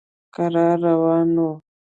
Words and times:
کرار 0.33 0.75
روان 0.83 1.29
و. 1.45 1.47